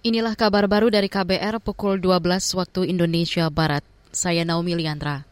Inilah 0.00 0.32
kabar 0.32 0.64
baru 0.64 0.88
dari 0.88 1.12
KBR 1.12 1.60
pukul 1.60 2.00
12 2.00 2.56
waktu 2.56 2.88
Indonesia 2.88 3.52
Barat. 3.52 3.84
Saya 4.08 4.48
Naomi 4.48 4.72
Liandra. 4.72 5.28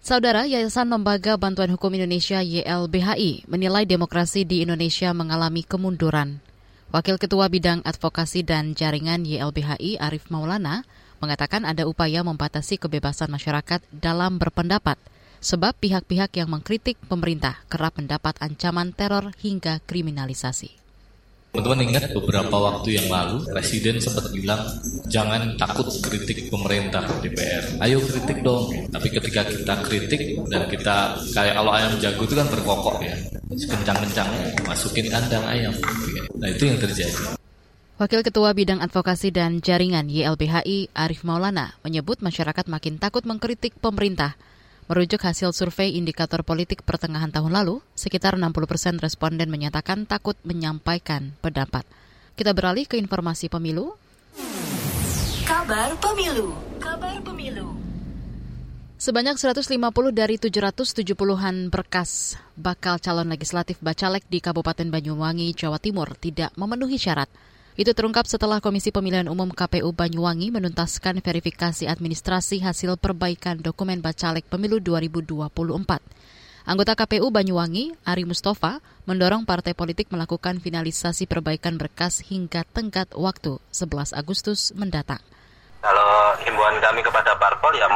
Saudara 0.00 0.48
Yayasan 0.48 0.88
Lembaga 0.88 1.36
Bantuan 1.36 1.68
Hukum 1.76 1.92
Indonesia 1.92 2.40
YLBHI 2.40 3.44
menilai 3.44 3.84
demokrasi 3.84 4.48
di 4.48 4.64
Indonesia 4.64 5.12
mengalami 5.12 5.68
kemunduran. 5.68 6.40
Wakil 6.96 7.20
Ketua 7.20 7.52
Bidang 7.52 7.84
Advokasi 7.84 8.40
dan 8.40 8.72
Jaringan 8.72 9.28
YLBHI 9.28 10.00
Arif 10.00 10.32
Maulana 10.32 10.88
mengatakan 11.20 11.68
ada 11.68 11.84
upaya 11.84 12.24
membatasi 12.24 12.80
kebebasan 12.80 13.28
masyarakat 13.28 13.84
dalam 13.92 14.40
berpendapat 14.40 14.96
sebab 15.44 15.76
pihak-pihak 15.76 16.32
yang 16.40 16.48
mengkritik 16.48 16.96
pemerintah 17.04 17.60
kerap 17.68 18.00
mendapat 18.00 18.40
ancaman 18.40 18.96
teror 18.96 19.36
hingga 19.44 19.84
kriminalisasi. 19.84 20.85
Teman-teman 21.54 21.88
ingat 21.88 22.12
beberapa 22.12 22.52
waktu 22.52 23.00
yang 23.00 23.08
lalu 23.08 23.46
Presiden 23.48 23.96
sempat 24.02 24.28
bilang 24.34 24.60
jangan 25.06 25.56
takut 25.56 25.88
kritik 26.04 26.52
pemerintah 26.52 27.06
DPR. 27.22 27.80
Ayo 27.80 28.02
kritik 28.02 28.42
dong. 28.44 28.68
Tapi 28.90 29.08
ketika 29.08 29.42
kita 29.46 29.74
kritik 29.86 30.22
dan 30.50 30.68
kita 30.68 31.16
kayak 31.32 31.54
kalau 31.56 31.72
ayam 31.72 31.92
jago 32.02 32.22
itu 32.26 32.34
kan 32.36 32.48
berkokok 32.52 32.96
ya. 33.00 33.16
Kencang-kencang 33.48 34.30
masukin 34.68 35.06
kandang 35.08 35.44
ayam. 35.48 35.74
Nah 36.36 36.48
itu 36.50 36.68
yang 36.68 36.76
terjadi. 36.76 37.38
Wakil 37.96 38.20
Ketua 38.20 38.52
Bidang 38.52 38.84
Advokasi 38.84 39.32
dan 39.32 39.64
Jaringan 39.64 40.12
YLBHI 40.12 40.92
Arif 40.92 41.24
Maulana 41.24 41.80
menyebut 41.80 42.20
masyarakat 42.20 42.68
makin 42.68 43.00
takut 43.00 43.24
mengkritik 43.24 43.72
pemerintah 43.80 44.36
Merujuk 44.86 45.18
hasil 45.18 45.50
survei 45.50 45.98
indikator 45.98 46.46
politik 46.46 46.86
pertengahan 46.86 47.34
tahun 47.34 47.50
lalu, 47.50 47.82
sekitar 47.98 48.38
60 48.38 48.70
persen 48.70 48.94
responden 49.02 49.50
menyatakan 49.50 50.06
takut 50.06 50.38
menyampaikan 50.46 51.34
pendapat. 51.42 51.82
Kita 52.38 52.54
beralih 52.54 52.86
ke 52.86 52.94
informasi 52.94 53.50
pemilu. 53.50 53.98
Kabar 55.42 55.90
Pemilu. 55.98 56.54
Kabar 56.78 57.18
Pemilu. 57.18 57.74
Sebanyak 58.94 59.42
150 59.42 59.74
dari 60.14 60.38
770-an 60.38 61.66
berkas 61.66 62.38
bakal 62.54 63.02
calon 63.02 63.26
legislatif 63.26 63.82
Bacalek 63.82 64.22
di 64.30 64.38
Kabupaten 64.38 64.86
Banyuwangi, 64.86 65.50
Jawa 65.50 65.82
Timur 65.82 66.14
tidak 66.14 66.54
memenuhi 66.54 66.94
syarat 66.94 67.26
itu 67.76 67.92
terungkap 67.92 68.24
setelah 68.24 68.56
Komisi 68.64 68.88
Pemilihan 68.88 69.28
Umum 69.28 69.52
KPU 69.52 69.92
Banyuwangi 69.92 70.48
menuntaskan 70.48 71.20
verifikasi 71.20 71.84
administrasi 71.84 72.64
hasil 72.64 72.96
perbaikan 72.96 73.60
dokumen 73.60 74.00
Bacalek 74.00 74.48
Pemilu 74.48 74.80
2024. 74.80 75.44
Anggota 76.64 76.96
KPU 76.96 77.28
Banyuwangi, 77.28 77.92
Ari 78.08 78.24
Mustafa, 78.24 78.80
mendorong 79.04 79.44
partai 79.44 79.76
politik 79.76 80.08
melakukan 80.08 80.56
finalisasi 80.56 81.28
perbaikan 81.28 81.76
berkas 81.76 82.24
hingga 82.24 82.64
tenggat 82.64 83.12
waktu 83.12 83.60
11 83.70 84.16
Agustus 84.16 84.72
mendatang. 84.72 85.20
Kalau 85.84 86.32
himbauan 86.48 86.80
kami 86.80 87.04
kepada 87.04 87.36
parpol 87.36 87.76
ya 87.76 87.86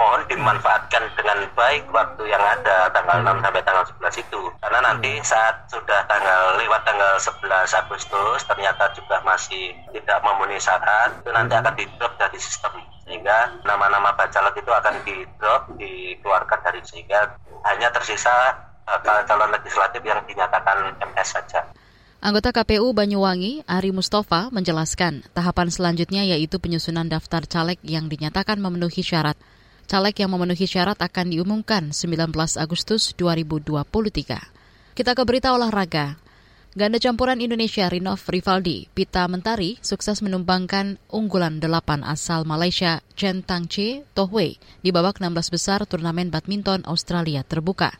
mohon 0.00 0.24
dimanfaatkan 0.32 1.12
dengan 1.12 1.44
baik 1.52 1.84
waktu 1.92 2.24
yang 2.32 2.40
ada 2.40 2.88
tanggal 2.88 3.20
6 3.20 3.44
sampai 3.44 3.60
tanggal 3.60 3.84
11 3.84 4.24
itu. 4.24 4.40
Karena 4.64 4.80
nanti 4.80 5.12
saat 5.20 5.68
sudah 5.68 6.00
tanggal 6.08 6.56
lewat 6.56 6.80
tanggal 6.88 7.20
11 7.20 7.68
Agustus 7.84 8.40
ternyata 8.48 8.88
juga 8.96 9.20
masih 9.20 9.76
tidak 9.92 10.24
memenuhi 10.24 10.56
syarat 10.56 11.12
itu 11.20 11.28
nanti 11.28 11.52
akan 11.52 11.76
di 11.76 11.84
drop 12.00 12.16
dari 12.16 12.38
sistem. 12.40 12.72
Sehingga 13.04 13.60
nama-nama 13.68 14.16
bacalek 14.16 14.56
itu 14.56 14.72
akan 14.72 14.94
di 15.04 15.28
drop 15.36 15.68
dikeluarkan 15.76 16.58
dari 16.64 16.80
sehingga 16.80 17.36
hanya 17.68 17.92
tersisa 17.92 18.56
uh, 18.88 19.20
calon 19.28 19.52
legislatif 19.52 20.00
yang 20.00 20.24
dinyatakan 20.24 20.96
MS 20.96 21.28
saja. 21.28 21.60
Anggota 22.20 22.52
KPU 22.52 22.92
Banyuwangi, 22.92 23.64
Ari 23.64 23.96
Mustafa, 23.96 24.52
menjelaskan 24.52 25.24
tahapan 25.32 25.72
selanjutnya 25.72 26.20
yaitu 26.28 26.60
penyusunan 26.60 27.08
daftar 27.08 27.48
caleg 27.48 27.80
yang 27.80 28.12
dinyatakan 28.12 28.60
memenuhi 28.60 29.00
syarat. 29.00 29.40
Caleg 29.90 30.22
yang 30.22 30.30
memenuhi 30.30 30.70
syarat 30.70 31.02
akan 31.02 31.34
diumumkan 31.34 31.90
19 31.90 32.30
Agustus 32.62 33.10
2023. 33.18 34.94
Kita 34.94 35.18
ke 35.18 35.22
berita 35.26 35.50
olahraga. 35.50 36.14
Ganda 36.78 37.02
campuran 37.02 37.42
Indonesia 37.42 37.90
Rinov 37.90 38.22
Rivaldi, 38.30 38.86
Pita 38.94 39.26
Mentari, 39.26 39.82
sukses 39.82 40.22
menumbangkan 40.22 40.94
unggulan 41.10 41.58
8 41.58 42.06
asal 42.06 42.46
Malaysia 42.46 43.02
Chen 43.18 43.42
Tangche 43.42 44.06
Tohwei 44.14 44.62
di 44.78 44.94
babak 44.94 45.18
16 45.18 45.50
besar 45.50 45.82
turnamen 45.90 46.30
badminton 46.30 46.86
Australia 46.86 47.42
terbuka. 47.42 47.90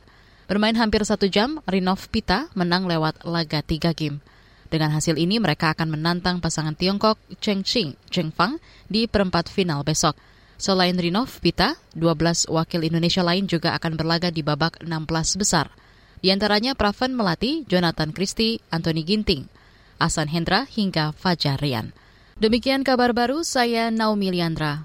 Bermain 0.47 0.79
hampir 0.79 1.03
satu 1.03 1.27
jam, 1.27 1.59
Rinov 1.67 2.06
Pita 2.06 2.55
menang 2.55 2.87
lewat 2.87 3.27
laga 3.27 3.67
tiga 3.67 3.91
game. 3.99 4.23
Dengan 4.71 4.95
hasil 4.95 5.19
ini, 5.19 5.43
mereka 5.43 5.75
akan 5.75 5.99
menantang 5.99 6.39
pasangan 6.39 6.79
Tiongkok 6.79 7.19
Cheng 7.43 7.67
Xing 7.67 7.99
Cheng 8.15 8.31
Fang 8.31 8.62
di 8.87 9.11
perempat 9.11 9.50
final 9.50 9.83
besok. 9.83 10.15
Selain 10.60 10.93
Rinov 10.93 11.41
Pita, 11.41 11.81
12 11.97 12.53
wakil 12.53 12.84
Indonesia 12.84 13.25
lain 13.25 13.48
juga 13.48 13.72
akan 13.81 13.97
berlaga 13.97 14.28
di 14.28 14.44
babak 14.44 14.84
16 14.84 15.41
besar. 15.41 15.72
Di 16.21 16.28
antaranya 16.28 16.76
Praven 16.76 17.16
Melati, 17.16 17.65
Jonathan 17.65 18.12
Christie, 18.12 18.60
Anthony 18.69 19.00
Ginting, 19.00 19.49
Asan 19.97 20.28
Hendra 20.28 20.69
hingga 20.69 21.16
Fajar 21.16 21.56
Rian. 21.65 21.97
Demikian 22.37 22.84
kabar 22.84 23.16
baru, 23.16 23.41
saya 23.41 23.88
Naomi 23.88 24.28
Liandra. 24.37 24.84